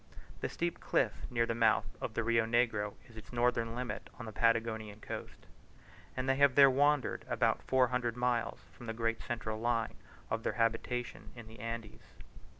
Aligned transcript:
The 0.39 0.49
steep 0.49 0.79
cliff 0.79 1.27
near 1.29 1.45
the 1.45 1.53
mouth 1.53 1.85
of 2.01 2.15
the 2.15 2.23
Rio 2.23 2.47
Negro 2.47 2.95
is 3.07 3.15
its 3.17 3.31
northern 3.31 3.75
limit 3.75 4.09
on 4.17 4.25
the 4.25 4.31
Patagonian 4.31 4.99
coast; 4.99 5.45
and 6.17 6.27
they 6.27 6.37
have 6.37 6.55
there 6.55 6.71
wandered 6.71 7.23
about 7.29 7.61
four 7.61 7.89
hundred 7.89 8.17
miles 8.17 8.63
from 8.71 8.87
the 8.87 8.93
great 8.97 9.21
central 9.21 9.59
line 9.59 9.93
of 10.31 10.41
their 10.41 10.53
habitations 10.53 11.37
in 11.37 11.45
the 11.45 11.59
Andes. 11.59 12.15